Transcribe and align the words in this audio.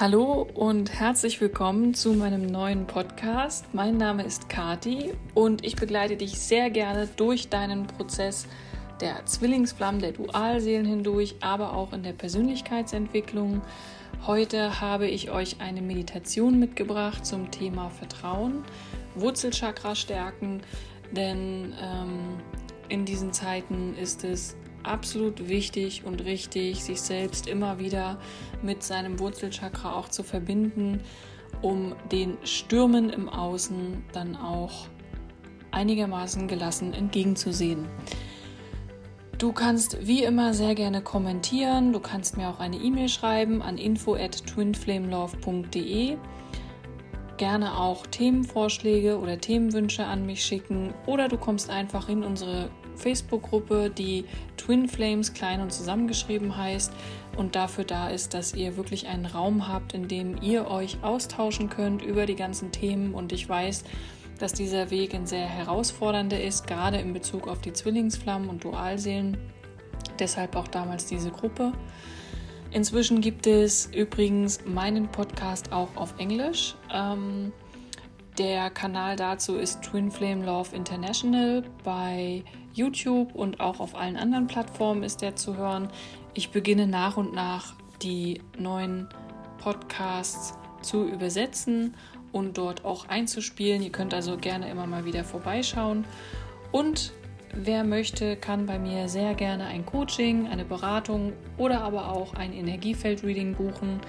Hallo 0.00 0.48
und 0.54 0.90
herzlich 0.98 1.38
willkommen 1.42 1.92
zu 1.92 2.14
meinem 2.14 2.46
neuen 2.46 2.86
Podcast. 2.86 3.66
Mein 3.74 3.98
Name 3.98 4.24
ist 4.24 4.48
Kati 4.48 5.12
und 5.34 5.66
ich 5.66 5.76
begleite 5.76 6.16
dich 6.16 6.40
sehr 6.40 6.70
gerne 6.70 7.08
durch 7.16 7.50
deinen 7.50 7.86
Prozess 7.86 8.46
der 9.02 9.26
Zwillingsflammen, 9.26 10.00
der 10.00 10.12
Dualseelen 10.12 10.86
hindurch, 10.86 11.36
aber 11.40 11.74
auch 11.74 11.92
in 11.92 12.02
der 12.02 12.14
Persönlichkeitsentwicklung. 12.14 13.60
Heute 14.26 14.80
habe 14.80 15.08
ich 15.08 15.30
euch 15.30 15.60
eine 15.60 15.82
Meditation 15.82 16.58
mitgebracht 16.58 17.26
zum 17.26 17.50
Thema 17.50 17.90
Vertrauen, 17.90 18.64
Wurzelchakra 19.14 19.94
stärken, 19.94 20.62
denn 21.10 21.74
ähm, 21.78 22.40
in 22.88 23.04
diesen 23.04 23.34
Zeiten 23.34 23.94
ist 24.00 24.24
es 24.24 24.56
absolut 24.84 25.48
wichtig 25.48 26.04
und 26.04 26.24
richtig, 26.24 26.82
sich 26.82 27.00
selbst 27.00 27.46
immer 27.46 27.78
wieder 27.78 28.18
mit 28.62 28.82
seinem 28.82 29.18
Wurzelchakra 29.18 29.94
auch 29.94 30.08
zu 30.08 30.22
verbinden, 30.22 31.00
um 31.60 31.94
den 32.10 32.38
Stürmen 32.44 33.10
im 33.10 33.28
Außen 33.28 34.04
dann 34.12 34.36
auch 34.36 34.86
einigermaßen 35.70 36.48
gelassen 36.48 36.92
entgegenzusehen. 36.92 37.86
Du 39.38 39.52
kannst 39.52 40.06
wie 40.06 40.22
immer 40.22 40.54
sehr 40.54 40.76
gerne 40.76 41.02
kommentieren. 41.02 41.92
Du 41.92 41.98
kannst 41.98 42.36
mir 42.36 42.48
auch 42.48 42.60
eine 42.60 42.76
E-Mail 42.76 43.08
schreiben 43.08 43.60
an 43.60 43.76
info 43.76 44.14
at 44.14 44.46
twinflamelove.de. 44.46 46.16
Gerne 47.38 47.76
auch 47.76 48.06
Themenvorschläge 48.06 49.18
oder 49.18 49.40
Themenwünsche 49.40 50.04
an 50.04 50.26
mich 50.26 50.44
schicken 50.44 50.94
oder 51.06 51.26
du 51.26 51.38
kommst 51.38 51.70
einfach 51.70 52.08
in 52.08 52.22
unsere 52.22 52.70
Facebook-Gruppe, 52.96 53.90
die 53.90 54.24
Twin 54.56 54.88
Flames 54.88 55.34
klein 55.34 55.60
und 55.60 55.72
zusammengeschrieben 55.72 56.56
heißt 56.56 56.92
und 57.36 57.56
dafür 57.56 57.84
da 57.84 58.08
ist, 58.08 58.34
dass 58.34 58.54
ihr 58.54 58.76
wirklich 58.76 59.06
einen 59.06 59.26
Raum 59.26 59.68
habt, 59.68 59.94
in 59.94 60.08
dem 60.08 60.40
ihr 60.42 60.68
euch 60.68 61.02
austauschen 61.02 61.68
könnt 61.68 62.02
über 62.02 62.26
die 62.26 62.36
ganzen 62.36 62.72
Themen. 62.72 63.14
Und 63.14 63.32
ich 63.32 63.48
weiß, 63.48 63.84
dass 64.38 64.52
dieser 64.52 64.90
Weg 64.90 65.14
ein 65.14 65.26
sehr 65.26 65.46
herausfordernder 65.46 66.42
ist, 66.42 66.66
gerade 66.66 66.98
in 66.98 67.12
Bezug 67.12 67.48
auf 67.48 67.60
die 67.60 67.72
Zwillingsflammen 67.72 68.48
und 68.48 68.64
Dualseelen. 68.64 69.36
Deshalb 70.18 70.56
auch 70.56 70.68
damals 70.68 71.06
diese 71.06 71.30
Gruppe. 71.30 71.72
Inzwischen 72.70 73.20
gibt 73.20 73.46
es 73.46 73.86
übrigens 73.94 74.64
meinen 74.64 75.08
Podcast 75.08 75.72
auch 75.72 75.94
auf 75.94 76.14
Englisch. 76.18 76.74
Ähm, 76.92 77.52
der 78.38 78.70
Kanal 78.70 79.16
dazu 79.16 79.56
ist 79.56 79.82
Twin 79.82 80.10
Flame 80.10 80.44
Love 80.46 80.74
International. 80.74 81.62
Bei 81.84 82.42
YouTube 82.74 83.34
und 83.34 83.60
auch 83.60 83.80
auf 83.80 83.94
allen 83.94 84.16
anderen 84.16 84.46
Plattformen 84.46 85.02
ist 85.02 85.22
der 85.22 85.36
zu 85.36 85.56
hören. 85.56 85.88
Ich 86.34 86.50
beginne 86.50 86.86
nach 86.86 87.16
und 87.16 87.34
nach 87.34 87.74
die 88.02 88.40
neuen 88.58 89.08
Podcasts 89.58 90.54
zu 90.82 91.06
übersetzen 91.06 91.94
und 92.32 92.58
dort 92.58 92.84
auch 92.84 93.08
einzuspielen. 93.08 93.82
Ihr 93.82 93.92
könnt 93.92 94.14
also 94.14 94.36
gerne 94.36 94.70
immer 94.70 94.86
mal 94.86 95.04
wieder 95.04 95.24
vorbeischauen. 95.24 96.04
Und 96.72 97.12
wer 97.54 97.84
möchte, 97.84 98.36
kann 98.36 98.66
bei 98.66 98.78
mir 98.78 99.08
sehr 99.08 99.34
gerne 99.34 99.66
ein 99.66 99.86
Coaching, 99.86 100.48
eine 100.48 100.64
Beratung 100.64 101.32
oder 101.58 101.82
aber 101.82 102.10
auch 102.10 102.34
ein 102.34 102.52
Energiefeld-Reading 102.52 103.54
buchen. 103.54 104.00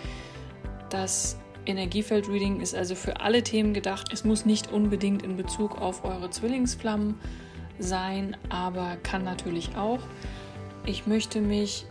Das 0.89 1.37
Energiefeld-Reading 1.65 2.61
ist 2.61 2.75
also 2.75 2.95
für 2.95 3.21
alle 3.21 3.43
Themen 3.43 3.73
gedacht. 3.73 4.11
Es 4.11 4.23
muss 4.23 4.45
nicht 4.45 4.71
unbedingt 4.71 5.23
in 5.23 5.37
Bezug 5.37 5.79
auf 5.79 6.03
eure 6.03 6.29
Zwillingsflammen 6.29 7.15
sein, 7.79 8.37
aber 8.49 8.97
kann 9.03 9.23
natürlich 9.23 9.75
auch. 9.75 9.99
Ich 10.85 11.07
möchte 11.07 11.41
mich 11.41 11.85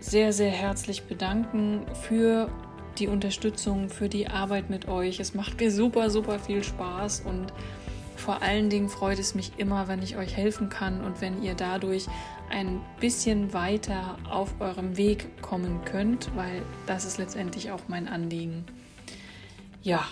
sehr, 0.00 0.32
sehr 0.32 0.50
herzlich 0.50 1.04
bedanken 1.04 1.86
für 2.02 2.48
die 2.98 3.08
Unterstützung, 3.08 3.88
für 3.88 4.08
die 4.08 4.28
Arbeit 4.28 4.70
mit 4.70 4.88
euch. 4.88 5.20
Es 5.20 5.34
macht 5.34 5.60
mir 5.60 5.70
super, 5.70 6.10
super 6.10 6.38
viel 6.38 6.64
Spaß 6.64 7.22
und 7.26 7.52
vor 8.16 8.42
allen 8.42 8.70
Dingen 8.70 8.88
freut 8.88 9.18
es 9.18 9.34
mich 9.34 9.52
immer, 9.58 9.88
wenn 9.88 10.02
ich 10.02 10.16
euch 10.16 10.36
helfen 10.36 10.68
kann 10.68 11.02
und 11.02 11.20
wenn 11.20 11.42
ihr 11.42 11.54
dadurch 11.54 12.06
ein 12.50 12.80
bisschen 13.00 13.52
weiter 13.52 14.16
auf 14.30 14.54
eurem 14.60 14.96
Weg 14.96 15.42
kommen 15.42 15.84
könnt, 15.84 16.34
weil 16.34 16.62
das 16.86 17.04
ist 17.04 17.18
letztendlich 17.18 17.70
auch 17.70 17.82
mein 17.88 18.08
Anliegen. 18.08 18.64
Ja, 19.82 20.04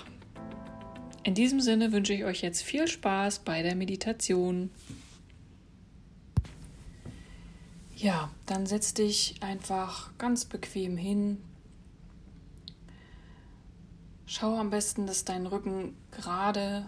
in 1.24 1.34
diesem 1.34 1.60
Sinne 1.60 1.92
wünsche 1.92 2.12
ich 2.12 2.24
euch 2.24 2.42
jetzt 2.42 2.62
viel 2.62 2.86
Spaß 2.86 3.40
bei 3.40 3.62
der 3.62 3.74
Meditation. 3.74 4.70
Ja, 7.96 8.30
dann 8.44 8.66
setz 8.66 8.92
dich 8.92 9.36
einfach 9.40 10.16
ganz 10.18 10.44
bequem 10.44 10.96
hin. 10.96 11.38
Schau 14.26 14.56
am 14.56 14.68
besten, 14.70 15.06
dass 15.06 15.24
dein 15.24 15.46
Rücken 15.46 15.96
gerade 16.10 16.86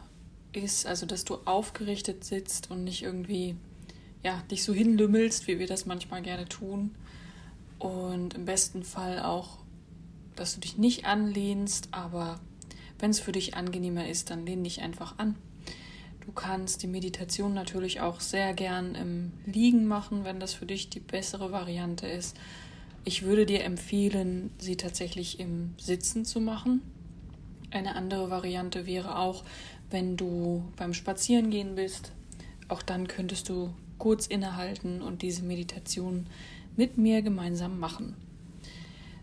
ist, 0.52 0.86
also 0.86 1.06
dass 1.06 1.24
du 1.24 1.36
aufgerichtet 1.46 2.24
sitzt 2.24 2.70
und 2.70 2.84
nicht 2.84 3.02
irgendwie 3.02 3.56
ja, 4.22 4.42
dich 4.50 4.64
so 4.64 4.74
hinlümmelst, 4.74 5.46
wie 5.46 5.58
wir 5.58 5.66
das 5.66 5.86
manchmal 5.86 6.20
gerne 6.20 6.46
tun. 6.46 6.94
Und 7.78 8.34
im 8.34 8.44
besten 8.44 8.82
Fall 8.82 9.20
auch, 9.20 9.58
dass 10.34 10.54
du 10.54 10.60
dich 10.60 10.76
nicht 10.76 11.06
anlehnst, 11.06 11.88
aber 11.92 12.40
wenn 12.98 13.10
es 13.10 13.20
für 13.20 13.32
dich 13.32 13.54
angenehmer 13.54 14.08
ist, 14.08 14.30
dann 14.30 14.46
lehn 14.46 14.64
dich 14.64 14.82
einfach 14.82 15.18
an. 15.18 15.36
Du 16.24 16.32
kannst 16.32 16.82
die 16.82 16.88
Meditation 16.88 17.54
natürlich 17.54 18.00
auch 18.00 18.20
sehr 18.20 18.52
gern 18.52 18.94
im 18.96 19.32
Liegen 19.44 19.86
machen, 19.86 20.24
wenn 20.24 20.40
das 20.40 20.54
für 20.54 20.66
dich 20.66 20.90
die 20.90 21.00
bessere 21.00 21.52
Variante 21.52 22.08
ist. 22.08 22.36
Ich 23.04 23.22
würde 23.22 23.46
dir 23.46 23.62
empfehlen, 23.62 24.50
sie 24.58 24.76
tatsächlich 24.76 25.38
im 25.38 25.74
Sitzen 25.78 26.24
zu 26.24 26.40
machen. 26.40 26.82
Eine 27.70 27.94
andere 27.94 28.30
Variante 28.30 28.86
wäre 28.86 29.18
auch, 29.18 29.44
wenn 29.90 30.16
du 30.16 30.64
beim 30.76 30.94
Spazierengehen 30.94 31.76
bist. 31.76 32.10
Auch 32.66 32.82
dann 32.82 33.06
könntest 33.06 33.48
du 33.48 33.72
kurz 33.98 34.26
innehalten 34.26 35.02
und 35.02 35.22
diese 35.22 35.44
Meditation 35.44 36.26
mit 36.76 36.98
mir 36.98 37.22
gemeinsam 37.22 37.78
machen. 37.78 38.16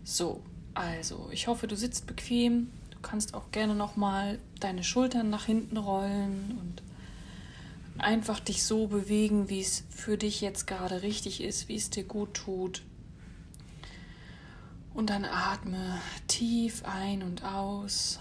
So, 0.02 0.40
also, 0.74 1.28
ich 1.30 1.46
hoffe, 1.46 1.66
du 1.66 1.76
sitzt 1.76 2.06
bequem. 2.06 2.68
Kannst 3.04 3.34
auch 3.34 3.52
gerne 3.52 3.74
nochmal 3.74 4.38
deine 4.60 4.82
Schultern 4.82 5.28
nach 5.28 5.44
hinten 5.44 5.76
rollen 5.76 6.58
und 6.58 6.82
einfach 8.02 8.40
dich 8.40 8.64
so 8.64 8.86
bewegen, 8.86 9.50
wie 9.50 9.60
es 9.60 9.84
für 9.90 10.16
dich 10.16 10.40
jetzt 10.40 10.66
gerade 10.66 11.02
richtig 11.02 11.42
ist, 11.42 11.68
wie 11.68 11.76
es 11.76 11.90
dir 11.90 12.04
gut 12.04 12.32
tut. 12.32 12.82
Und 14.94 15.10
dann 15.10 15.26
atme 15.26 16.00
tief 16.28 16.82
ein 16.86 17.22
und 17.22 17.44
aus. 17.44 18.20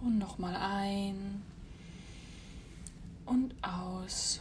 Und 0.00 0.18
nochmal 0.18 0.54
ein 0.56 1.42
und 3.26 3.52
aus. 3.62 4.40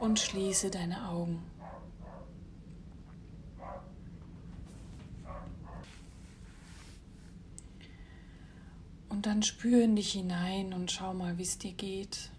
Und 0.00 0.18
schließe 0.18 0.70
deine 0.70 1.08
Augen. 1.08 1.42
Und 9.22 9.26
dann 9.28 9.42
spür 9.44 9.84
in 9.84 9.94
dich 9.94 10.14
hinein 10.14 10.72
und 10.72 10.90
schau 10.90 11.14
mal, 11.14 11.38
wie 11.38 11.44
es 11.44 11.56
dir 11.56 11.70
geht. 11.70 12.32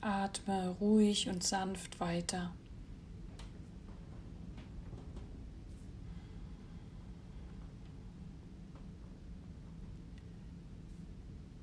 Atme 0.00 0.76
ruhig 0.80 1.28
und 1.28 1.42
sanft 1.42 1.98
weiter. 1.98 2.54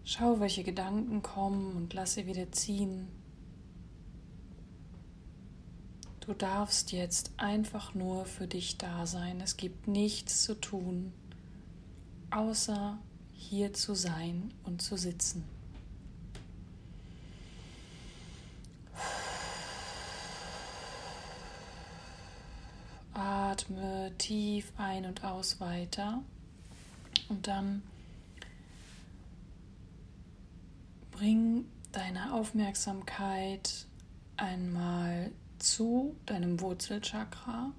Schau, 0.03 0.41
welche 0.41 0.65
Gedanken 0.65 1.21
kommen 1.21 1.73
und 1.77 1.93
lass 1.93 2.15
sie 2.15 2.27
wieder 2.27 2.51
ziehen. 2.51 3.07
Du 6.19 6.33
darfst 6.33 6.91
jetzt 6.91 7.31
einfach 7.37 7.93
nur 7.93 8.25
für 8.25 8.47
dich 8.47 8.77
da 8.77 9.05
sein. 9.05 9.39
Es 9.39 9.55
gibt 9.55 9.87
nichts 9.87 10.43
zu 10.43 10.59
tun, 10.59 11.13
außer 12.31 12.99
hier 13.37 13.73
zu 13.73 13.95
sein 13.95 14.53
und 14.63 14.81
zu 14.81 14.97
sitzen. 14.97 15.43
Atme 23.13 24.11
tief 24.17 24.73
ein 24.77 25.05
und 25.05 25.23
aus 25.23 25.59
weiter 25.59 26.21
und 27.29 27.47
dann 27.47 27.81
bring 31.11 31.65
deine 31.93 32.33
Aufmerksamkeit 32.33 33.85
einmal 34.35 35.31
zu 35.59 36.15
deinem 36.25 36.59
Wurzelchakra. 36.59 37.71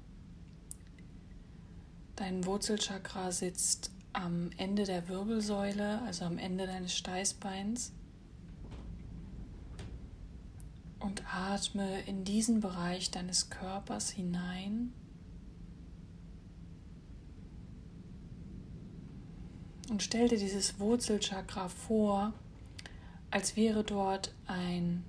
Dein 2.17 2.47
Wurzelchakra 2.47 3.31
sitzt 3.31 3.91
am 4.17 4.51
Ende 4.57 4.85
der 4.85 5.09
Wirbelsäule, 5.09 6.03
also 6.03 6.25
am 6.25 6.39
Ende 6.39 6.67
deines 6.67 6.97
Steißbeins. 6.97 7.93
und 11.07 11.23
atme 11.33 12.01
in 12.03 12.25
diesen 12.25 12.61
Bereich 12.61 13.11
deines 13.11 13.49
Körpers 13.49 14.11
hinein. 14.11 14.93
Und 19.89 20.03
stell 20.03 20.29
dir 20.29 20.39
dieses 20.39 20.81
Wurzelchakra 20.81 21.69
vor, 21.69 22.33
als 23.31 23.57
wäre 23.57 23.85
dort 23.85 24.35
ein, 24.47 25.05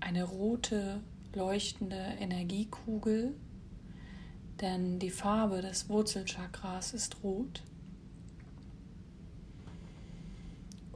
eine 0.00 0.24
rote, 0.24 1.00
leuchtende 1.34 2.14
Energiekugel, 2.18 3.34
denn 4.62 4.98
die 4.98 5.10
Farbe 5.10 5.60
des 5.60 5.88
Wurzelchakras 5.90 6.94
ist 6.94 7.22
rot. 7.22 7.62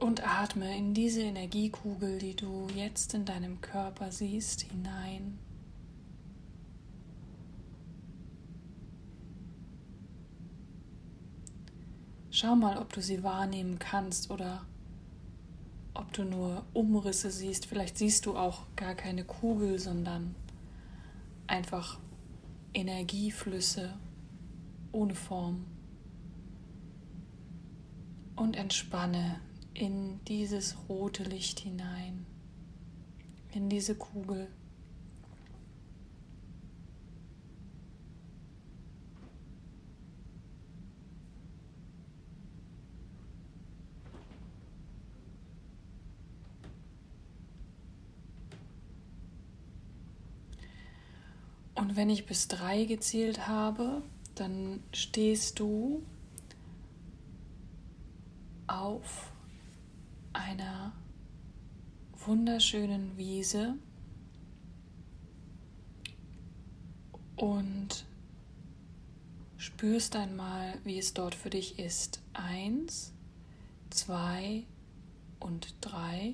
Und 0.03 0.27
atme 0.27 0.77
in 0.77 0.93
diese 0.93 1.21
Energiekugel, 1.21 2.19
die 2.19 2.35
du 2.35 2.67
jetzt 2.75 3.13
in 3.13 3.23
deinem 3.23 3.61
Körper 3.61 4.11
siehst, 4.11 4.63
hinein. 4.63 5.39
Schau 12.31 12.53
mal, 12.57 12.79
ob 12.79 12.91
du 12.91 13.01
sie 13.01 13.23
wahrnehmen 13.23 13.79
kannst 13.79 14.29
oder 14.29 14.65
ob 15.93 16.11
du 16.11 16.25
nur 16.25 16.65
Umrisse 16.73 17.31
siehst. 17.31 17.65
Vielleicht 17.65 17.97
siehst 17.97 18.25
du 18.25 18.35
auch 18.35 18.63
gar 18.75 18.95
keine 18.95 19.23
Kugel, 19.23 19.79
sondern 19.79 20.35
einfach 21.47 21.97
Energieflüsse 22.73 23.93
ohne 24.91 25.15
Form. 25.15 25.63
Und 28.35 28.57
entspanne 28.57 29.39
in 29.73 30.23
dieses 30.25 30.75
rote 30.87 31.23
Licht 31.23 31.59
hinein, 31.59 32.25
in 33.53 33.69
diese 33.69 33.95
Kugel. 33.95 34.47
Und 51.75 51.95
wenn 51.95 52.09
ich 52.09 52.25
bis 52.25 52.47
drei 52.47 52.85
gezählt 52.85 53.47
habe, 53.47 54.03
dann 54.35 54.81
stehst 54.93 55.59
du 55.59 56.03
auf 58.67 59.32
einer 60.33 60.91
wunderschönen 62.25 63.17
Wiese 63.17 63.75
und 67.35 68.05
spürst 69.57 70.15
einmal, 70.15 70.77
wie 70.83 70.97
es 70.97 71.13
dort 71.13 71.35
für 71.35 71.49
dich 71.49 71.79
ist. 71.79 72.21
Eins, 72.33 73.13
zwei 73.89 74.63
und 75.39 75.75
drei. 75.81 76.33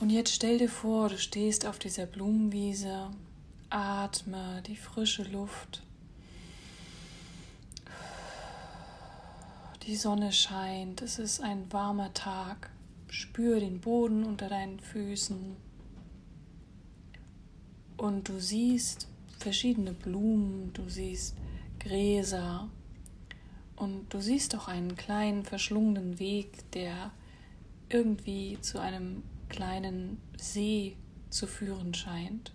Und 0.00 0.10
jetzt 0.10 0.34
stell 0.34 0.58
dir 0.58 0.68
vor, 0.68 1.08
du 1.08 1.18
stehst 1.18 1.66
auf 1.66 1.78
dieser 1.78 2.06
Blumenwiese, 2.06 3.10
atme 3.68 4.62
die 4.66 4.76
frische 4.76 5.24
Luft 5.24 5.82
Die 9.84 9.96
Sonne 9.96 10.30
scheint, 10.30 11.00
es 11.00 11.18
ist 11.18 11.40
ein 11.40 11.72
warmer 11.72 12.12
Tag. 12.12 12.70
Spür 13.08 13.60
den 13.60 13.80
Boden 13.80 14.24
unter 14.24 14.50
deinen 14.50 14.78
Füßen. 14.78 15.56
Und 17.96 18.28
du 18.28 18.38
siehst 18.38 19.08
verschiedene 19.38 19.94
Blumen, 19.94 20.70
du 20.74 20.86
siehst 20.90 21.34
Gräser 21.78 22.68
und 23.74 24.12
du 24.12 24.20
siehst 24.20 24.54
auch 24.54 24.68
einen 24.68 24.96
kleinen 24.96 25.44
verschlungenen 25.44 26.18
Weg, 26.18 26.70
der 26.72 27.10
irgendwie 27.88 28.58
zu 28.60 28.80
einem 28.80 29.22
kleinen 29.48 30.20
See 30.38 30.98
zu 31.30 31.46
führen 31.46 31.94
scheint. 31.94 32.52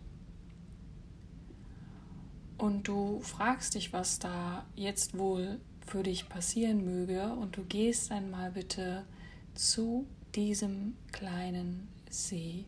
Und 2.60 2.88
du 2.88 3.20
fragst 3.22 3.74
dich, 3.74 3.94
was 3.94 4.20
da 4.20 4.66
jetzt 4.76 5.18
wohl 5.18 5.60
für 5.86 6.04
dich 6.04 6.28
passieren 6.30 6.84
möge 6.84 7.34
und 7.34 7.58
du 7.58 7.64
gehst 7.64 8.12
einmal 8.12 8.52
bitte 8.52 9.06
zu 9.54 10.06
diesem 10.36 10.96
kleinen 11.12 11.88
See. 12.10 12.66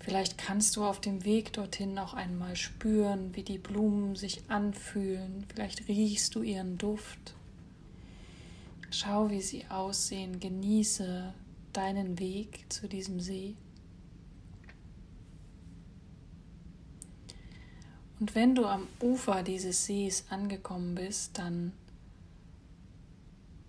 Vielleicht 0.00 0.38
kannst 0.38 0.76
du 0.76 0.84
auf 0.84 1.00
dem 1.00 1.24
Weg 1.24 1.52
dorthin 1.52 1.98
auch 1.98 2.14
einmal 2.14 2.56
spüren, 2.56 3.36
wie 3.36 3.42
die 3.42 3.58
Blumen 3.58 4.16
sich 4.16 4.42
anfühlen. 4.48 5.44
Vielleicht 5.48 5.88
riechst 5.88 6.34
du 6.34 6.42
ihren 6.42 6.78
Duft. 6.78 7.34
Schau, 8.90 9.30
wie 9.30 9.42
sie 9.42 9.66
aussehen. 9.68 10.40
Genieße 10.40 11.34
deinen 11.72 12.18
Weg 12.18 12.64
zu 12.70 12.88
diesem 12.88 13.20
See. 13.20 13.54
Und 18.20 18.34
wenn 18.34 18.54
du 18.54 18.66
am 18.66 18.86
Ufer 19.00 19.42
dieses 19.42 19.86
Sees 19.86 20.26
angekommen 20.28 20.94
bist, 20.94 21.38
dann 21.38 21.72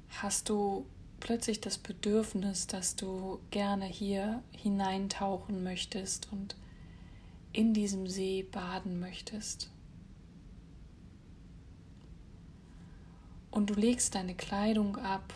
hast 0.10 0.50
du 0.50 0.86
plötzlich 1.22 1.62
das 1.62 1.78
Bedürfnis, 1.78 2.68
dass 2.68 2.98
du 2.98 3.40
gerne 3.50 3.86
hier 3.86 4.44
hineintauchen 4.52 5.64
möchtest 5.64 6.28
und 6.34 6.58
in 7.54 7.74
diesem 7.74 8.08
See 8.08 8.44
baden 8.44 9.00
möchtest. 9.00 9.70
Und 13.52 13.70
du 13.70 13.74
legst 13.74 14.16
deine 14.16 14.36
Kleidung 14.36 14.98
ab 14.98 15.34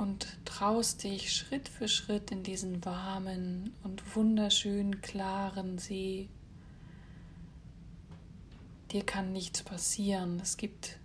und 0.00 0.38
traust 0.46 1.04
dich 1.04 1.30
Schritt 1.30 1.68
für 1.68 1.86
Schritt 1.86 2.30
in 2.30 2.42
diesen 2.42 2.82
warmen 2.86 3.74
und 3.82 4.16
wunderschönen 4.16 5.02
klaren 5.02 5.76
See. 5.76 6.30
Dir 8.92 9.04
kann 9.04 9.34
nichts 9.34 9.62
passieren. 9.62 10.40
Es 10.40 10.56
gibt 10.56 10.98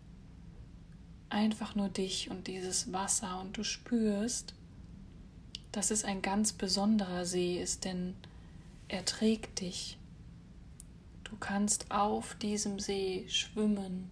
einfach 1.27 1.75
nur 1.75 1.89
dich 1.89 2.31
und 2.31 2.47
dieses 2.47 2.94
Wasser 2.94 3.42
und 3.42 3.57
du 3.57 3.65
spürst, 3.65 4.53
dass 5.74 5.92
es 5.92 6.06
ein 6.06 6.21
ganz 6.21 6.53
besonderer 6.53 7.25
See 7.25 7.61
ist, 7.61 7.83
denn 7.83 8.16
er 8.87 9.04
trägt 9.04 9.59
dich. 9.59 9.97
Du 11.25 11.35
kannst 11.35 11.92
auf 11.92 12.35
diesem 12.35 12.80
See 12.80 13.25
schwimmen 13.28 14.09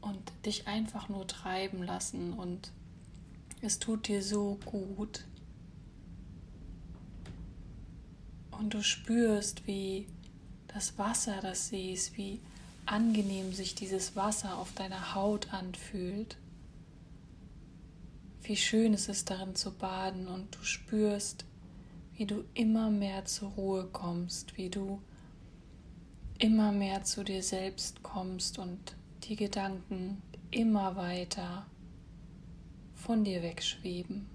und 0.00 0.32
dich 0.44 0.66
einfach 0.66 1.08
nur 1.08 1.28
treiben 1.28 1.84
lassen 1.84 2.32
und 2.32 2.72
es 3.62 3.78
tut 3.78 4.08
dir 4.08 4.22
so 4.22 4.58
gut. 4.64 5.24
Und 8.50 8.74
du 8.74 8.82
spürst, 8.82 9.66
wie 9.66 10.06
das 10.68 10.98
Wasser 10.98 11.40
des 11.40 11.68
Sees, 11.68 12.16
wie 12.16 12.40
angenehm 12.86 13.52
sich 13.52 13.74
dieses 13.74 14.16
Wasser 14.16 14.56
auf 14.58 14.72
deiner 14.72 15.14
Haut 15.14 15.52
anfühlt. 15.52 16.36
Wie 18.42 18.56
schön 18.56 18.94
es 18.94 19.08
ist, 19.08 19.30
darin 19.30 19.54
zu 19.54 19.72
baden 19.72 20.26
und 20.26 20.54
du 20.54 20.64
spürst, 20.64 21.44
wie 22.14 22.26
du 22.26 22.44
immer 22.54 22.90
mehr 22.90 23.24
zur 23.26 23.50
Ruhe 23.50 23.86
kommst, 23.86 24.56
wie 24.56 24.70
du 24.70 25.00
immer 26.38 26.72
mehr 26.72 27.04
zu 27.04 27.24
dir 27.24 27.42
selbst 27.42 28.02
kommst 28.02 28.58
und 28.58 28.96
die 29.24 29.36
Gedanken 29.36 30.22
immer 30.50 30.96
weiter 30.96 31.66
von 32.98 33.24
dir 33.24 33.42
wegschweben. 33.42 34.26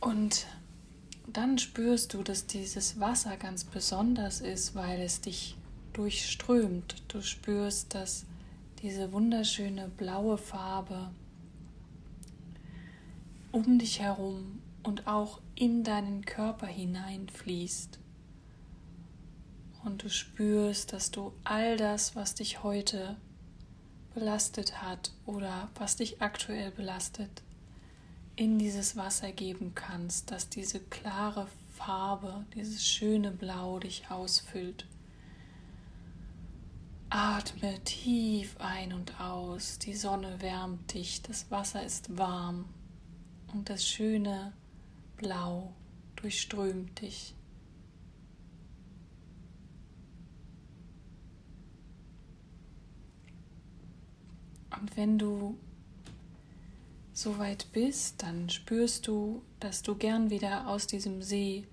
Und 0.00 0.46
dann 1.26 1.58
spürst 1.58 2.14
du, 2.14 2.22
dass 2.22 2.46
dieses 2.46 2.98
Wasser 2.98 3.36
ganz 3.36 3.64
besonders 3.64 4.40
ist, 4.40 4.74
weil 4.74 5.00
es 5.00 5.20
dich 5.20 5.56
durchströmt. 5.92 7.02
Du 7.08 7.20
spürst, 7.20 7.94
dass 7.94 8.24
diese 8.82 9.12
wunderschöne 9.12 9.88
blaue 9.88 10.38
Farbe 10.38 11.10
um 13.52 13.78
dich 13.78 14.00
herum 14.00 14.60
und 14.82 15.06
auch 15.06 15.40
in 15.54 15.84
deinen 15.84 16.24
Körper 16.24 16.66
hineinfließt. 16.66 17.98
Und 19.84 20.02
du 20.02 20.10
spürst, 20.10 20.92
dass 20.92 21.10
du 21.10 21.32
all 21.44 21.76
das, 21.76 22.14
was 22.14 22.34
dich 22.34 22.62
heute 22.62 23.16
belastet 24.18 24.82
hat 24.82 25.12
oder 25.26 25.68
was 25.76 25.96
dich 25.96 26.20
aktuell 26.20 26.72
belastet, 26.72 27.42
in 28.34 28.58
dieses 28.58 28.96
Wasser 28.96 29.30
geben 29.30 29.74
kannst, 29.74 30.30
dass 30.30 30.48
diese 30.48 30.80
klare 30.80 31.46
Farbe, 31.70 32.44
dieses 32.54 32.84
schöne 32.84 33.30
Blau 33.30 33.78
dich 33.78 34.10
ausfüllt. 34.10 34.86
Atme 37.10 37.82
tief 37.84 38.56
ein 38.58 38.92
und 38.92 39.20
aus. 39.20 39.78
Die 39.78 39.94
Sonne 39.94 40.40
wärmt 40.42 40.92
dich, 40.92 41.22
das 41.22 41.50
Wasser 41.50 41.84
ist 41.84 42.18
warm 42.18 42.64
und 43.52 43.70
das 43.70 43.86
schöne 43.86 44.52
Blau 45.16 45.72
durchströmt 46.16 47.00
dich. 47.00 47.34
Und 54.80 54.96
wenn 54.96 55.18
du 55.18 55.56
so 57.12 57.38
weit 57.38 57.66
bist, 57.72 58.22
dann 58.22 58.48
spürst 58.48 59.06
du, 59.08 59.42
dass 59.58 59.82
du 59.82 59.96
gern 59.96 60.30
wieder 60.30 60.68
aus 60.68 60.86
diesem 60.86 61.22
See 61.22 61.66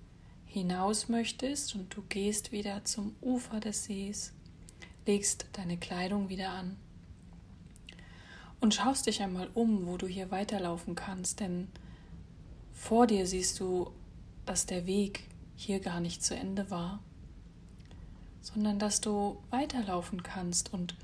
hinaus 0.46 1.08
möchtest 1.08 1.74
und 1.74 1.94
du 1.94 2.02
gehst 2.08 2.50
wieder 2.50 2.84
zum 2.84 3.14
Ufer 3.20 3.60
des 3.60 3.84
Sees, 3.84 4.32
legst 5.06 5.46
deine 5.52 5.76
Kleidung 5.76 6.28
wieder 6.28 6.50
an 6.50 6.76
und 8.60 8.74
schaust 8.74 9.06
dich 9.06 9.22
einmal 9.22 9.50
um, 9.54 9.86
wo 9.86 9.96
du 9.96 10.06
hier 10.06 10.30
weiterlaufen 10.30 10.94
kannst, 10.94 11.40
denn 11.40 11.68
vor 12.72 13.06
dir 13.06 13.26
siehst 13.26 13.60
du, 13.60 13.92
dass 14.46 14.66
der 14.66 14.86
Weg 14.86 15.24
hier 15.54 15.78
gar 15.80 16.00
nicht 16.00 16.24
zu 16.24 16.34
Ende 16.34 16.70
war, 16.70 17.00
sondern 18.40 18.78
dass 18.78 19.00
du 19.00 19.36
weiterlaufen 19.50 20.22
kannst 20.22 20.72
und 20.72 20.96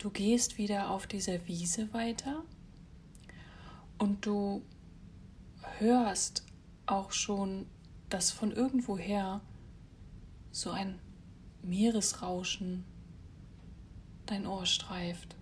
du 0.00 0.10
gehst 0.10 0.56
wieder 0.58 0.90
auf 0.90 1.06
dieser 1.06 1.46
Wiese 1.46 1.92
weiter 1.92 2.42
und 3.98 4.24
du 4.24 4.62
hörst 5.78 6.44
auch 6.86 7.12
schon, 7.12 7.66
dass 8.08 8.30
von 8.30 8.50
irgendwoher 8.50 9.40
so 10.50 10.70
ein 10.70 10.98
Meeresrauschen 11.62 12.84
dein 14.26 14.46
Ohr 14.46 14.64
streift. 14.64 15.36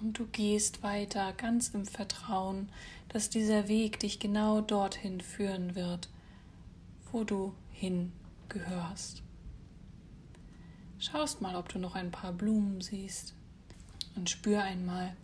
Und 0.00 0.18
du 0.18 0.26
gehst 0.26 0.82
weiter 0.82 1.32
ganz 1.34 1.68
im 1.68 1.84
Vertrauen, 1.84 2.70
dass 3.08 3.30
dieser 3.30 3.68
Weg 3.68 4.00
dich 4.00 4.20
genau 4.20 4.60
dorthin 4.60 5.20
führen 5.20 5.74
wird, 5.74 6.08
wo 7.12 7.24
du 7.24 7.52
hingehörst. 7.72 9.22
Schaust 11.00 11.40
mal, 11.40 11.54
ob 11.54 11.68
du 11.68 11.78
noch 11.78 11.94
ein 11.94 12.10
paar 12.10 12.32
Blumen 12.32 12.80
siehst 12.80 13.34
und 14.16 14.28
spür 14.28 14.62
einmal, 14.62 15.16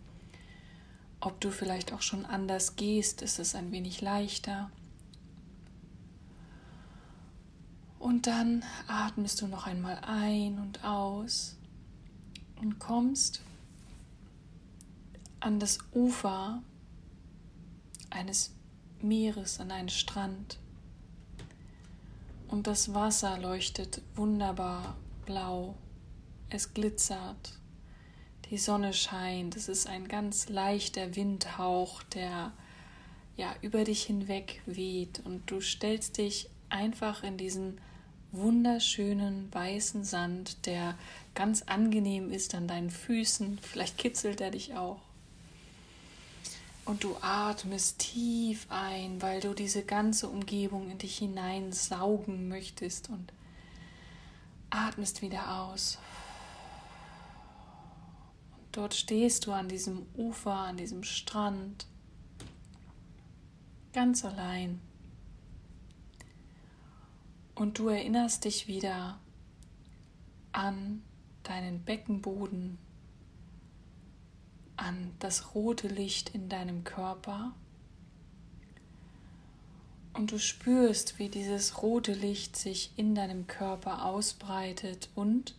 ob 1.19 1.41
du 1.41 1.51
vielleicht 1.51 1.91
auch 1.91 2.01
schon 2.01 2.25
anders 2.25 2.77
gehst, 2.77 3.21
ist 3.21 3.39
es 3.39 3.55
ein 3.55 3.73
wenig 3.73 3.99
leichter. 3.99 4.71
Und 7.99 8.27
dann 8.27 8.63
atmest 8.87 9.41
du 9.41 9.47
noch 9.47 9.67
einmal 9.67 9.99
ein 10.05 10.59
und 10.59 10.85
aus 10.85 11.57
und 12.61 12.79
kommst 12.79 13.41
an 15.41 15.59
das 15.59 15.79
Ufer 15.91 16.61
eines 18.11 18.53
Meeres, 19.01 19.59
an 19.59 19.71
einen 19.71 19.89
Strand. 19.89 20.57
Und 22.47 22.67
das 22.67 22.93
Wasser 22.93 23.37
leuchtet 23.39 24.01
wunderbar 24.15 24.95
blau. 25.25 25.75
Es 26.49 26.73
glitzert. 26.73 27.59
Die 28.49 28.57
Sonne 28.57 28.93
scheint, 28.93 29.55
es 29.55 29.67
ist 29.67 29.87
ein 29.87 30.07
ganz 30.07 30.49
leichter 30.49 31.15
Windhauch, 31.15 32.03
der 32.03 32.53
ja 33.35 33.53
über 33.61 33.83
dich 33.83 34.03
hinweg 34.03 34.61
weht. 34.65 35.21
Und 35.25 35.49
du 35.49 35.61
stellst 35.61 36.17
dich 36.17 36.49
einfach 36.69 37.23
in 37.23 37.37
diesen 37.37 37.79
wunderschönen 38.31 39.53
weißen 39.53 40.03
Sand, 40.03 40.65
der 40.65 40.95
ganz 41.33 41.63
angenehm 41.63 42.31
ist 42.31 42.53
an 42.55 42.67
deinen 42.67 42.89
Füßen, 42.89 43.59
vielleicht 43.61 43.97
kitzelt 43.97 44.41
er 44.41 44.51
dich 44.51 44.75
auch. 44.75 45.01
Und 46.85 47.03
du 47.03 47.15
atmest 47.21 47.97
tief 47.97 48.67
ein, 48.69 49.21
weil 49.21 49.41
du 49.41 49.55
diese 49.55 49.83
ganze 49.83 50.29
Umgebung 50.29 50.91
in 50.91 50.99
dich 50.99 51.17
hineinsaugen 51.17 52.47
möchtest. 52.47 53.09
Und 53.09 53.33
atmest 54.75 55.21
wieder 55.21 55.61
aus. 55.61 55.97
Dort 58.71 58.93
stehst 58.93 59.45
du 59.45 59.53
an 59.53 59.69
diesem 59.69 60.05
Ufer, 60.15 60.53
an 60.53 60.75
diesem 60.75 61.03
Strand, 61.03 61.87
ganz 63.93 64.25
allein. 64.25 64.81
Und 67.55 67.79
du 67.79 67.87
erinnerst 67.87 68.43
dich 68.43 68.67
wieder 68.67 69.17
an 70.51 71.01
deinen 71.43 71.83
Beckenboden, 71.83 72.77
an 74.75 75.13
das 75.19 75.55
rote 75.55 75.87
Licht 75.87 76.29
in 76.35 76.49
deinem 76.49 76.83
Körper. 76.83 77.53
Und 80.15 80.31
du 80.31 80.39
spürst, 80.39 81.19
wie 81.19 81.27
dieses 81.27 81.83
rote 81.83 82.13
Licht 82.13 82.55
sich 82.55 82.91
in 82.95 83.15
deinem 83.15 83.47
Körper 83.47 84.05
ausbreitet 84.05 85.09
und 85.13 85.55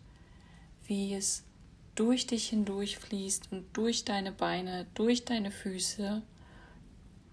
wie 0.87 1.15
es 1.15 1.45
durch 1.95 2.27
dich 2.27 2.49
hindurch 2.49 2.97
fließt 2.97 3.53
und 3.53 3.67
durch 3.75 4.07
deine 4.07 4.33
Beine, 4.33 4.87
durch 4.95 5.27
deine 5.27 5.51
Füße 5.51 6.23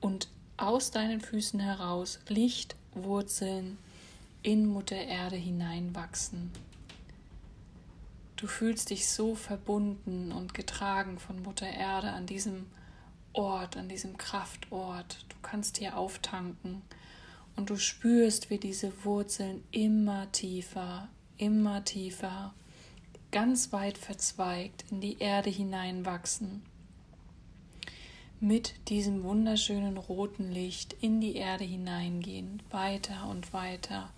und 0.01 0.27
aus 0.58 0.92
deinen 0.92 1.22
Füßen 1.22 1.62
heraus 1.62 2.20
Lichtwurzeln 2.27 3.77
in 4.42 4.65
Mutter 4.65 4.98
Erde 4.98 5.38
hineinwachsen. 5.38 6.51
Du 8.36 8.48
fühlst 8.48 8.89
dich 8.89 9.08
so 9.08 9.34
verbunden 9.36 10.34
und 10.34 10.53
getragen 10.53 11.20
von 11.20 11.42
Mutter 11.42 11.70
Erde 11.70 12.12
an 12.12 12.25
diesem 12.25 12.65
Ort, 13.32 13.77
an 13.77 13.88
diesem 13.88 14.18
Kraftort. 14.18 15.25
Du 15.30 15.36
kannst 15.42 15.77
hier 15.77 15.98
auftanken 15.98 16.82
und 17.55 17.69
du 17.69 17.77
spürst, 17.77 18.50
wie 18.50 18.57
diese 18.57 18.91
Wurzeln 19.05 19.63
immer 19.72 20.31
tiefer, 20.31 21.10
immer 21.38 21.83
tiefer 21.83 22.53
ganz 23.33 23.74
weit 23.74 23.98
verzweigt 23.98 24.86
in 24.91 25.01
die 25.01 25.17
Erde 25.17 25.50
hineinwachsen, 25.50 26.62
mit 28.39 28.75
diesem 28.89 29.24
wunderschönen 29.24 29.98
roten 29.98 30.51
Licht 30.51 30.93
in 31.01 31.19
die 31.19 31.36
Erde 31.36 31.63
hineingehen, 31.63 32.62
weiter 32.69 33.27
und 33.27 33.51
weiter 33.51 34.12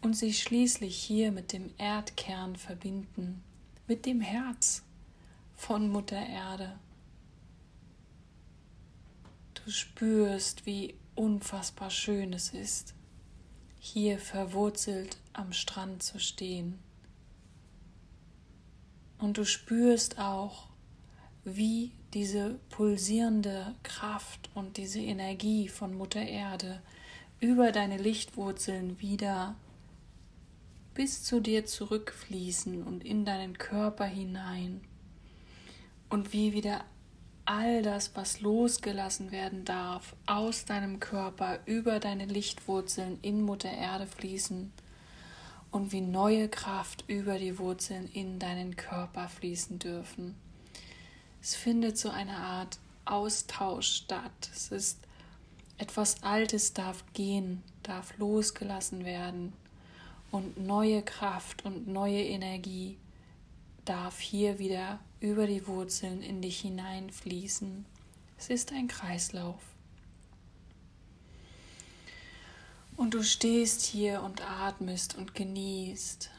und 0.00 0.14
sich 0.14 0.40
schließlich 0.40 0.96
hier 0.96 1.32
mit 1.32 1.52
dem 1.52 1.70
Erdkern 1.76 2.54
verbinden, 2.54 3.42
mit 3.88 4.06
dem 4.06 4.20
Herz 4.20 4.84
von 5.56 5.88
Mutter 5.88 6.24
Erde. 6.24 6.78
Du 9.54 9.72
spürst, 9.72 10.66
wie 10.66 10.94
unfassbar 11.16 11.90
schön 11.90 12.32
es 12.32 12.50
ist, 12.50 12.94
hier 13.80 14.18
verwurzelt 14.18 15.18
am 15.32 15.52
Strand 15.52 16.02
zu 16.02 16.18
stehen 16.20 16.78
und 19.18 19.38
du 19.38 19.44
spürst 19.44 20.18
auch, 20.18 20.68
wie 21.44 21.92
diese 22.12 22.58
pulsierende 22.70 23.74
Kraft 23.82 24.50
und 24.54 24.76
diese 24.76 25.00
Energie 25.00 25.68
von 25.68 25.96
Mutter 25.96 26.22
Erde 26.22 26.82
über 27.40 27.72
deine 27.72 27.98
Lichtwurzeln 27.98 29.00
wieder 29.00 29.54
bis 30.94 31.22
zu 31.22 31.40
dir 31.40 31.66
zurückfließen 31.66 32.82
und 32.82 33.04
in 33.04 33.24
deinen 33.24 33.58
Körper 33.58 34.06
hinein. 34.06 34.80
Und 36.08 36.32
wie 36.32 36.52
wieder 36.52 36.84
all 37.46 37.82
das, 37.82 38.14
was 38.14 38.40
losgelassen 38.40 39.30
werden 39.30 39.64
darf, 39.64 40.14
aus 40.26 40.64
deinem 40.64 41.00
Körper 41.00 41.60
über 41.64 42.00
deine 42.00 42.26
Lichtwurzeln 42.26 43.18
in 43.22 43.42
Mutter 43.42 43.70
Erde 43.70 44.06
fließen 44.06 44.72
und 45.70 45.92
wie 45.92 46.00
neue 46.00 46.48
Kraft 46.48 47.04
über 47.06 47.38
die 47.38 47.58
Wurzeln 47.58 48.08
in 48.12 48.38
deinen 48.38 48.76
Körper 48.76 49.28
fließen 49.28 49.78
dürfen. 49.78 50.34
Es 51.40 51.54
findet 51.54 51.96
so 51.96 52.10
eine 52.10 52.36
Art 52.36 52.78
Austausch 53.04 53.88
statt. 53.88 54.50
Es 54.52 54.72
ist 54.72 54.98
etwas 55.78 56.22
Altes 56.24 56.72
darf 56.72 57.04
gehen, 57.12 57.62
darf 57.82 58.18
losgelassen 58.18 59.04
werden 59.04 59.52
und 60.32 60.58
neue 60.58 61.02
Kraft 61.02 61.64
und 61.64 61.86
neue 61.86 62.22
Energie 62.22 62.96
darf 63.84 64.18
hier 64.18 64.58
wieder 64.58 64.98
über 65.20 65.46
die 65.46 65.66
Wurzeln 65.66 66.22
in 66.22 66.42
dich 66.42 66.60
hineinfließen. 66.60 67.86
Es 68.38 68.50
ist 68.50 68.72
ein 68.72 68.88
Kreislauf. 68.88 69.62
Und 72.96 73.14
du 73.14 73.22
stehst 73.22 73.82
hier 73.82 74.22
und 74.22 74.42
atmest 74.42 75.16
und 75.16 75.34
genießt. 75.34 76.30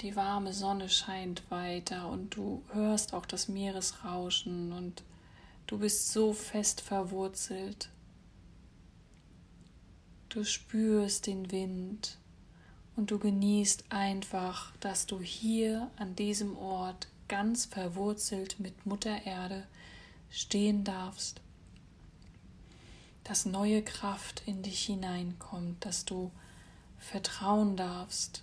Die 0.00 0.16
warme 0.16 0.52
Sonne 0.52 0.88
scheint 0.88 1.48
weiter 1.50 2.08
und 2.08 2.34
du 2.34 2.62
hörst 2.72 3.14
auch 3.14 3.26
das 3.26 3.48
Meeresrauschen 3.48 4.72
und 4.72 5.02
du 5.66 5.78
bist 5.78 6.12
so 6.12 6.32
fest 6.32 6.80
verwurzelt. 6.80 7.88
Du 10.28 10.44
spürst 10.44 11.26
den 11.26 11.52
Wind 11.52 12.18
und 12.96 13.10
du 13.10 13.18
genießt 13.18 13.84
einfach, 13.90 14.72
dass 14.80 15.06
du 15.06 15.20
hier 15.20 15.90
an 15.96 16.16
diesem 16.16 16.56
Ort 16.56 17.06
ganz 17.32 17.64
verwurzelt 17.64 18.60
mit 18.60 18.84
Mutter 18.84 19.24
Erde 19.24 19.66
stehen 20.28 20.84
darfst, 20.84 21.40
dass 23.24 23.46
neue 23.46 23.82
Kraft 23.82 24.42
in 24.44 24.62
dich 24.62 24.84
hineinkommt, 24.84 25.82
dass 25.82 26.04
du 26.04 26.30
vertrauen 26.98 27.74
darfst 27.78 28.42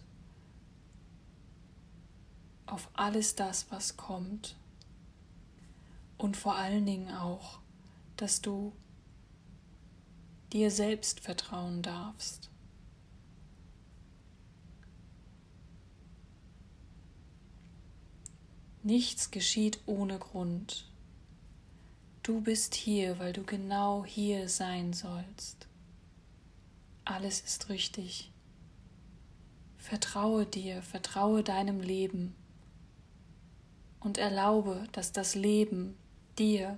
auf 2.65 2.89
alles 2.95 3.35
das, 3.35 3.67
was 3.69 3.95
kommt 3.95 4.55
und 6.17 6.35
vor 6.35 6.55
allen 6.55 6.87
Dingen 6.87 7.13
auch, 7.13 7.59
dass 8.17 8.41
du 8.41 8.73
dir 10.51 10.71
selbst 10.71 11.19
vertrauen 11.19 11.83
darfst. 11.83 12.48
Nichts 18.83 19.29
geschieht 19.29 19.79
ohne 19.85 20.19
Grund. 20.19 20.89
Du 22.23 22.39
bist 22.39 22.75
hier, 22.75 23.19
weil 23.19 23.33
du 23.33 23.43
genau 23.43 24.05
hier 24.05 24.47
sein 24.47 24.93
sollst. 24.93 25.67
Alles 27.03 27.41
ist 27.41 27.69
richtig. 27.69 28.31
Vertraue 29.77 30.45
dir, 30.45 30.81
vertraue 30.81 31.43
deinem 31.43 31.81
Leben 31.81 32.35
und 33.99 34.17
erlaube, 34.17 34.87
dass 34.93 35.11
das 35.11 35.35
Leben 35.35 35.97
dir 36.37 36.77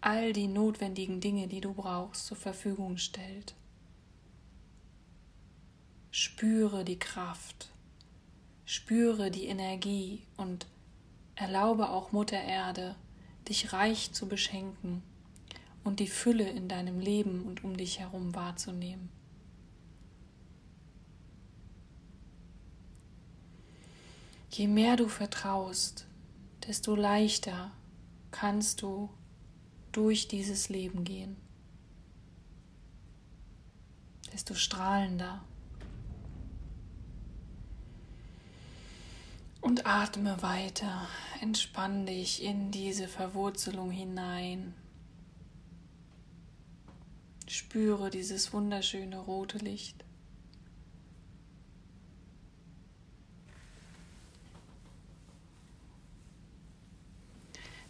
all 0.00 0.32
die 0.32 0.48
notwendigen 0.48 1.20
Dinge, 1.20 1.46
die 1.46 1.60
du 1.60 1.74
brauchst, 1.74 2.26
zur 2.26 2.36
Verfügung 2.36 2.98
stellt. 2.98 3.54
Spüre 6.10 6.84
die 6.84 6.98
Kraft, 6.98 7.70
spüre 8.64 9.30
die 9.30 9.46
Energie 9.46 10.22
und 10.36 10.66
Erlaube 11.36 11.90
auch 11.90 12.12
Mutter 12.12 12.40
Erde, 12.40 12.94
dich 13.48 13.72
reich 13.72 14.12
zu 14.12 14.28
beschenken 14.28 15.02
und 15.82 16.00
die 16.00 16.08
Fülle 16.08 16.48
in 16.48 16.68
deinem 16.68 17.00
Leben 17.00 17.42
und 17.44 17.64
um 17.64 17.76
dich 17.76 17.98
herum 18.00 18.34
wahrzunehmen. 18.34 19.08
Je 24.50 24.68
mehr 24.68 24.96
du 24.96 25.08
vertraust, 25.08 26.06
desto 26.66 26.94
leichter 26.94 27.72
kannst 28.30 28.82
du 28.82 29.10
durch 29.90 30.28
dieses 30.28 30.68
Leben 30.68 31.02
gehen, 31.02 31.36
desto 34.32 34.54
strahlender. 34.54 35.42
Und 39.64 39.86
atme 39.86 40.42
weiter, 40.42 41.08
entspann 41.40 42.04
dich 42.04 42.42
in 42.42 42.70
diese 42.70 43.08
Verwurzelung 43.08 43.90
hinein. 43.90 44.74
Spüre 47.48 48.10
dieses 48.10 48.52
wunderschöne 48.52 49.16
rote 49.16 49.56
Licht. 49.56 50.04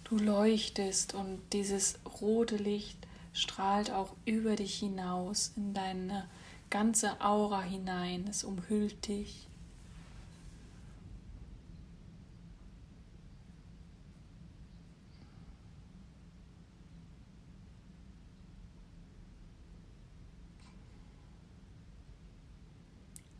Du 0.05 0.17
leuchtest 0.17 1.15
und 1.15 1.41
dieses 1.53 1.99
rote 2.21 2.57
Licht 2.57 2.99
strahlt 3.33 3.91
auch 3.91 4.15
über 4.25 4.55
dich 4.55 4.79
hinaus 4.79 5.51
in 5.57 5.75
deine 5.75 6.29
ganze 6.71 7.21
Aura 7.21 7.63
hinein. 7.63 8.29
Es 8.29 8.45
umhüllt 8.45 9.09
dich. 9.09 9.49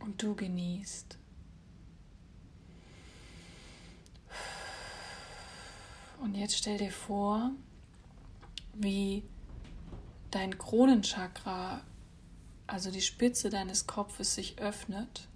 Und 0.05 0.21
du 0.21 0.35
genießt. 0.35 1.17
Und 6.21 6.35
jetzt 6.35 6.57
stell 6.57 6.77
dir 6.77 6.91
vor, 6.91 7.51
wie 8.73 9.23
dein 10.31 10.57
Kronenchakra, 10.57 11.81
also 12.67 12.91
die 12.91 13.01
Spitze 13.01 13.49
deines 13.49 13.87
Kopfes, 13.87 14.35
sich 14.35 14.59
öffnet 14.59 15.27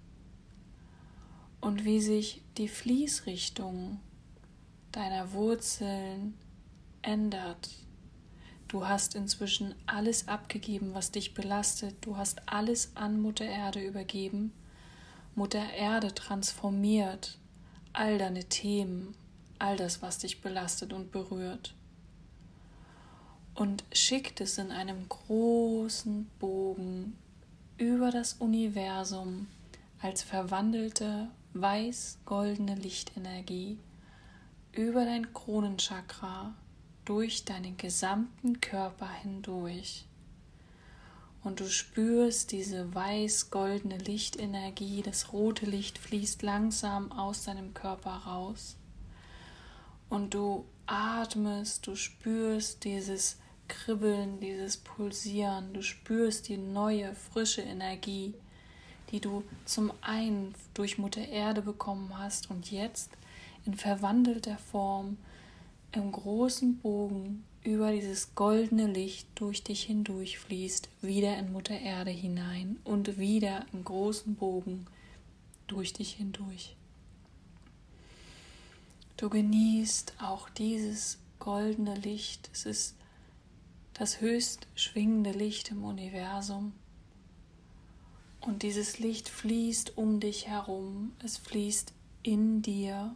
und 1.60 1.84
wie 1.84 2.00
sich 2.00 2.42
die 2.56 2.68
Fließrichtung 2.68 4.00
deiner 4.92 5.32
Wurzeln 5.32 6.34
ändert. 7.02 7.70
Du 8.68 8.86
hast 8.86 9.14
inzwischen 9.14 9.74
alles 9.86 10.28
abgegeben, 10.28 10.94
was 10.94 11.10
dich 11.10 11.34
belastet. 11.34 11.96
Du 12.02 12.16
hast 12.16 12.48
alles 12.48 12.96
an 12.96 13.20
Mutter 13.20 13.44
Erde 13.44 13.80
übergeben. 13.80 14.52
Mutter 15.40 15.72
Erde 15.72 16.14
transformiert 16.14 17.38
all 17.94 18.18
deine 18.18 18.44
Themen, 18.44 19.14
all 19.58 19.74
das, 19.78 20.02
was 20.02 20.18
dich 20.18 20.42
belastet 20.42 20.92
und 20.92 21.12
berührt. 21.12 21.74
Und 23.54 23.82
schickt 23.90 24.42
es 24.42 24.58
in 24.58 24.70
einem 24.70 25.08
großen 25.08 26.26
Bogen 26.38 27.16
über 27.78 28.10
das 28.10 28.34
Universum 28.34 29.46
als 30.02 30.22
verwandelte 30.22 31.30
weiß-goldene 31.54 32.74
Lichtenergie 32.74 33.78
über 34.72 35.06
dein 35.06 35.32
Kronenchakra 35.32 36.52
durch 37.06 37.46
deinen 37.46 37.78
gesamten 37.78 38.60
Körper 38.60 39.08
hindurch. 39.08 40.04
Und 41.42 41.60
du 41.60 41.68
spürst 41.68 42.52
diese 42.52 42.94
weiß-goldene 42.94 43.96
Lichtenergie, 43.96 45.02
das 45.02 45.32
rote 45.32 45.64
Licht 45.64 45.98
fließt 45.98 46.42
langsam 46.42 47.12
aus 47.12 47.44
deinem 47.44 47.72
Körper 47.72 48.10
raus. 48.10 48.76
Und 50.10 50.34
du 50.34 50.66
atmest, 50.86 51.86
du 51.86 51.96
spürst 51.96 52.84
dieses 52.84 53.38
Kribbeln, 53.68 54.40
dieses 54.40 54.76
Pulsieren, 54.76 55.72
du 55.72 55.82
spürst 55.82 56.48
die 56.48 56.56
neue, 56.56 57.14
frische 57.14 57.62
Energie, 57.62 58.34
die 59.10 59.20
du 59.20 59.44
zum 59.64 59.92
einen 60.02 60.54
durch 60.74 60.98
Mutter 60.98 61.26
Erde 61.26 61.62
bekommen 61.62 62.18
hast 62.18 62.50
und 62.50 62.70
jetzt 62.70 63.10
in 63.64 63.74
verwandelter 63.74 64.58
Form 64.58 65.16
im 65.92 66.12
großen 66.12 66.78
Bogen 66.78 67.44
über 67.62 67.92
dieses 67.92 68.34
goldene 68.34 68.86
Licht 68.86 69.28
durch 69.34 69.62
dich 69.62 69.82
hindurch 69.84 70.38
fließt, 70.38 70.88
wieder 71.02 71.36
in 71.38 71.52
Mutter 71.52 71.78
Erde 71.78 72.10
hinein 72.10 72.78
und 72.84 73.18
wieder 73.18 73.66
im 73.72 73.84
großen 73.84 74.34
Bogen 74.34 74.86
durch 75.66 75.92
dich 75.92 76.12
hindurch. 76.14 76.76
Du 79.16 79.28
genießt 79.28 80.14
auch 80.22 80.48
dieses 80.48 81.18
goldene 81.38 81.94
Licht. 81.94 82.48
Es 82.52 82.64
ist 82.64 82.94
das 83.92 84.22
höchst 84.22 84.66
schwingende 84.74 85.32
Licht 85.32 85.70
im 85.70 85.84
Universum. 85.84 86.72
Und 88.40 88.62
dieses 88.62 88.98
Licht 88.98 89.28
fließt 89.28 89.98
um 89.98 90.20
dich 90.20 90.46
herum. 90.46 91.12
Es 91.22 91.36
fließt 91.36 91.92
in 92.22 92.62
dir 92.62 93.14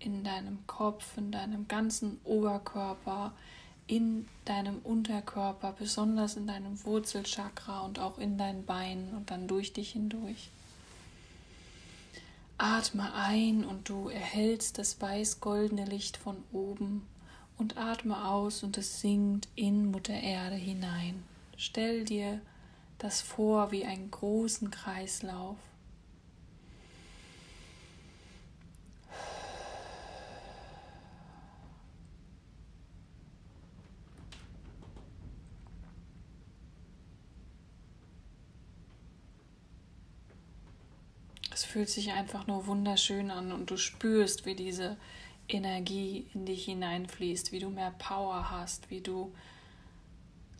in 0.00 0.24
deinem 0.24 0.66
Kopf, 0.66 1.16
in 1.16 1.30
deinem 1.30 1.68
ganzen 1.68 2.20
Oberkörper, 2.24 3.32
in 3.86 4.28
deinem 4.44 4.78
Unterkörper, 4.84 5.74
besonders 5.78 6.36
in 6.36 6.46
deinem 6.46 6.84
Wurzelchakra 6.84 7.80
und 7.80 7.98
auch 7.98 8.18
in 8.18 8.36
deinen 8.36 8.64
Beinen 8.64 9.14
und 9.14 9.30
dann 9.30 9.48
durch 9.48 9.72
dich 9.72 9.92
hindurch. 9.92 10.50
Atme 12.58 13.14
ein 13.14 13.64
und 13.64 13.88
du 13.88 14.08
erhältst 14.08 14.78
das 14.78 15.00
weiß-goldene 15.00 15.84
Licht 15.84 16.16
von 16.16 16.36
oben 16.52 17.06
und 17.56 17.76
atme 17.76 18.28
aus 18.28 18.62
und 18.62 18.76
es 18.76 19.00
sinkt 19.00 19.48
in 19.54 19.90
Mutter 19.90 20.14
Erde 20.14 20.56
hinein. 20.56 21.22
Stell 21.56 22.04
dir 22.04 22.40
das 22.98 23.20
vor 23.20 23.70
wie 23.70 23.84
einen 23.84 24.10
großen 24.10 24.70
Kreislauf. 24.70 25.56
fühlt 41.78 41.90
sich 41.90 42.10
einfach 42.10 42.48
nur 42.48 42.66
wunderschön 42.66 43.30
an 43.30 43.52
und 43.52 43.70
du 43.70 43.76
spürst, 43.76 44.46
wie 44.46 44.56
diese 44.56 44.96
Energie 45.46 46.26
in 46.34 46.44
dich 46.44 46.64
hineinfließt, 46.64 47.52
wie 47.52 47.60
du 47.60 47.70
mehr 47.70 47.92
Power 47.92 48.50
hast, 48.50 48.90
wie 48.90 49.00
du 49.00 49.32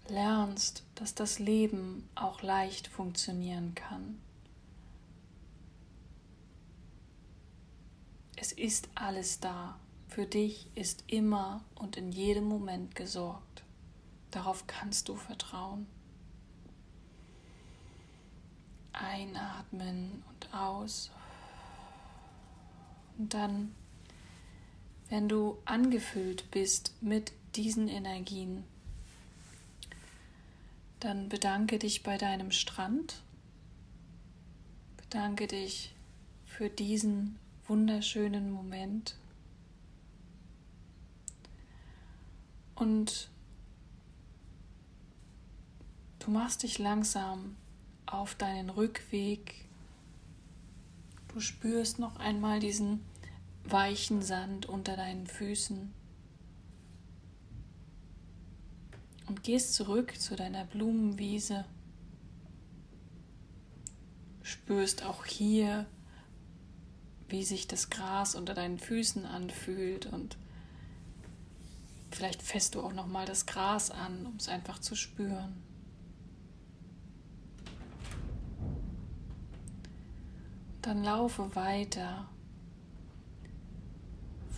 lernst, 0.06 0.84
dass 0.94 1.16
das 1.16 1.40
Leben 1.40 2.08
auch 2.14 2.42
leicht 2.42 2.86
funktionieren 2.86 3.74
kann. 3.74 4.20
Es 8.36 8.52
ist 8.52 8.88
alles 8.94 9.40
da. 9.40 9.80
Für 10.06 10.24
dich 10.24 10.70
ist 10.76 11.02
immer 11.08 11.64
und 11.74 11.96
in 11.96 12.12
jedem 12.12 12.44
Moment 12.44 12.94
gesorgt. 12.94 13.64
Darauf 14.30 14.68
kannst 14.68 15.08
du 15.08 15.16
vertrauen. 15.16 15.88
Einatmen 18.98 20.22
und 20.28 20.54
aus. 20.54 21.10
Und 23.16 23.34
dann, 23.34 23.74
wenn 25.08 25.28
du 25.28 25.58
angefüllt 25.64 26.50
bist 26.50 26.94
mit 27.00 27.32
diesen 27.54 27.88
Energien, 27.88 28.64
dann 31.00 31.28
bedanke 31.28 31.78
dich 31.78 32.02
bei 32.02 32.18
deinem 32.18 32.50
Strand. 32.50 33.22
Bedanke 34.96 35.46
dich 35.46 35.94
für 36.44 36.68
diesen 36.68 37.38
wunderschönen 37.66 38.50
Moment. 38.50 39.16
Und 42.74 43.28
du 46.20 46.30
machst 46.30 46.62
dich 46.62 46.78
langsam 46.78 47.56
auf 48.12 48.34
deinen 48.34 48.70
Rückweg. 48.70 49.66
Du 51.28 51.40
spürst 51.40 51.98
noch 51.98 52.16
einmal 52.16 52.60
diesen 52.60 53.04
weichen 53.64 54.22
Sand 54.22 54.66
unter 54.66 54.96
deinen 54.96 55.26
Füßen 55.26 55.92
und 59.28 59.42
gehst 59.42 59.74
zurück 59.74 60.18
zu 60.18 60.36
deiner 60.36 60.64
Blumenwiese. 60.64 61.64
Spürst 64.42 65.04
auch 65.04 65.26
hier, 65.26 65.86
wie 67.28 67.44
sich 67.44 67.68
das 67.68 67.90
Gras 67.90 68.34
unter 68.34 68.54
deinen 68.54 68.78
Füßen 68.78 69.26
anfühlt 69.26 70.06
und 70.06 70.38
vielleicht 72.10 72.42
fässt 72.42 72.74
du 72.74 72.80
auch 72.80 72.94
noch 72.94 73.06
mal 73.06 73.26
das 73.26 73.44
Gras 73.44 73.90
an, 73.90 74.26
um 74.26 74.36
es 74.36 74.48
einfach 74.48 74.78
zu 74.78 74.94
spüren. 74.96 75.67
Dann 80.88 81.04
laufe 81.04 81.54
weiter 81.54 82.26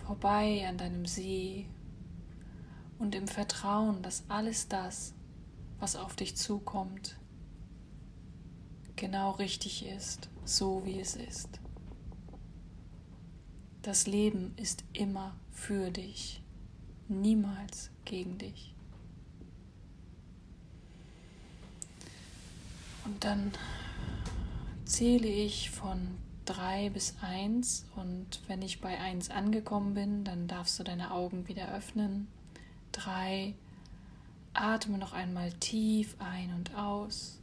vorbei 0.07 0.64
an 0.69 0.79
deinem 0.79 1.05
See 1.05 1.66
und 3.01 3.16
im 3.16 3.27
Vertrauen, 3.27 4.01
dass 4.01 4.23
alles 4.29 4.69
das, 4.69 5.12
was 5.81 5.97
auf 5.97 6.14
dich 6.14 6.37
zukommt, 6.37 7.16
genau 8.95 9.33
richtig 9.33 9.85
ist, 9.85 10.29
so 10.45 10.87
wie 10.87 11.01
es 11.01 11.16
ist. 11.16 11.59
Das 13.83 14.07
Leben 14.07 14.53
ist 14.57 14.85
immer 14.93 15.35
für 15.51 15.90
dich, 15.90 16.45
niemals 17.09 17.90
gegen 18.05 18.38
dich. 18.38 18.73
Und 23.05 23.25
dann 23.25 23.51
zähle 24.90 25.29
ich 25.29 25.70
von 25.70 26.18
drei 26.44 26.90
bis 26.90 27.14
eins 27.20 27.87
und 27.94 28.40
wenn 28.48 28.61
ich 28.61 28.81
bei 28.81 28.98
eins 28.98 29.31
angekommen 29.31 29.94
bin, 29.94 30.24
dann 30.24 30.48
darfst 30.48 30.81
du 30.81 30.83
deine 30.83 31.12
Augen 31.12 31.46
wieder 31.46 31.72
öffnen. 31.72 32.26
Drei, 32.90 33.55
atme 34.53 34.98
noch 34.98 35.12
einmal 35.12 35.53
tief 35.53 36.16
ein 36.18 36.53
und 36.55 36.74
aus. 36.74 37.38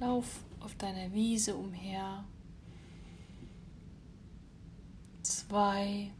Lauf 0.00 0.42
auf 0.60 0.74
deiner 0.76 1.12
Wiese 1.12 1.56
umher. 1.56 2.24
Zwei, 5.22 6.10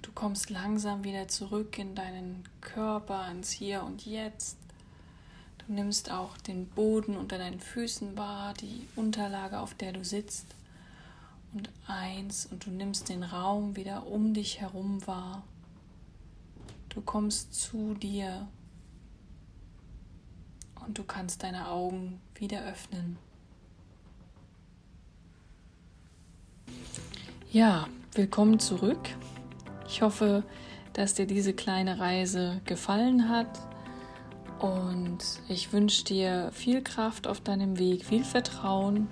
du 0.00 0.10
kommst 0.12 0.48
langsam 0.48 1.04
wieder 1.04 1.28
zurück 1.28 1.78
in 1.78 1.94
deinen 1.94 2.44
Körper, 2.62 3.30
ins 3.30 3.50
Hier 3.50 3.82
und 3.82 4.06
Jetzt. 4.06 4.56
Du 5.66 5.74
nimmst 5.74 6.10
auch 6.10 6.36
den 6.38 6.66
Boden 6.66 7.16
unter 7.16 7.38
deinen 7.38 7.60
Füßen 7.60 8.16
wahr, 8.16 8.52
die 8.54 8.88
Unterlage, 8.96 9.60
auf 9.60 9.74
der 9.74 9.92
du 9.92 10.04
sitzt. 10.04 10.46
Und 11.54 11.70
eins, 11.86 12.46
und 12.46 12.66
du 12.66 12.70
nimmst 12.70 13.08
den 13.08 13.22
Raum 13.22 13.76
wieder 13.76 14.06
um 14.06 14.34
dich 14.34 14.60
herum 14.60 15.06
wahr. 15.06 15.44
Du 16.88 17.00
kommst 17.00 17.54
zu 17.54 17.94
dir 17.94 18.48
und 20.84 20.98
du 20.98 21.04
kannst 21.04 21.42
deine 21.42 21.68
Augen 21.68 22.20
wieder 22.34 22.64
öffnen. 22.66 23.16
Ja, 27.50 27.86
willkommen 28.14 28.58
zurück. 28.58 29.10
Ich 29.86 30.02
hoffe, 30.02 30.42
dass 30.94 31.14
dir 31.14 31.26
diese 31.26 31.52
kleine 31.52 32.00
Reise 32.00 32.60
gefallen 32.64 33.28
hat 33.28 33.71
und 34.62 35.18
ich 35.48 35.72
wünsche 35.72 36.04
dir 36.04 36.50
viel 36.52 36.82
Kraft 36.82 37.26
auf 37.26 37.40
deinem 37.40 37.78
Weg, 37.78 38.04
viel 38.04 38.24
Vertrauen 38.24 39.08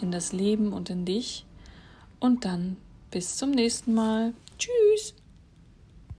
in 0.00 0.12
das 0.12 0.32
Leben 0.32 0.72
und 0.72 0.88
in 0.88 1.04
dich. 1.04 1.44
Und 2.20 2.44
dann 2.44 2.76
bis 3.10 3.36
zum 3.36 3.50
nächsten 3.50 3.92
Mal. 3.92 4.34
Tschüss. 4.56 5.14